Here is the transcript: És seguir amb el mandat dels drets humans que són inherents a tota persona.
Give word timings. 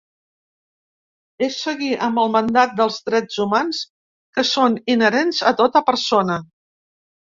És 1.47 1.57
seguir 1.65 1.91
amb 2.09 2.23
el 2.23 2.33
mandat 2.37 2.75
dels 2.81 2.99
drets 3.11 3.45
humans 3.45 3.85
que 4.39 4.49
són 4.57 4.83
inherents 4.99 5.47
a 5.51 5.57
tota 5.65 5.89
persona. 5.95 6.45